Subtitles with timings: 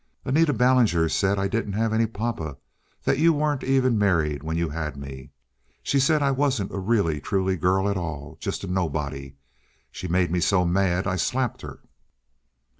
[0.25, 2.57] "Anita Ballinger said I didn't have any papa, and
[3.03, 5.29] that you weren't ever married when you had me.
[5.83, 9.35] She said I wasn't a really, truly girl at all—just a nobody.
[9.91, 11.81] She made me so mad I slapped her."